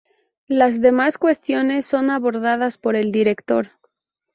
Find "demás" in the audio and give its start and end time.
0.81-1.19